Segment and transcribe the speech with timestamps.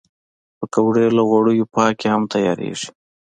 [0.57, 2.87] پکورې له غوړیو پاکې هم تیارېږي